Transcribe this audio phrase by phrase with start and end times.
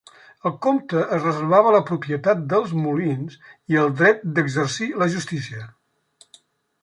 [0.49, 3.37] El comte es reservava la propietat dels molins
[3.75, 5.69] i el dret d'exercir la justícia.